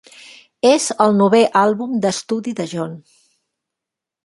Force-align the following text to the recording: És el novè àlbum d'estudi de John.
És 0.69 0.87
el 1.05 1.13
novè 1.17 1.41
àlbum 1.61 1.93
d'estudi 2.07 2.55
de 2.61 2.67
John. 2.75 2.99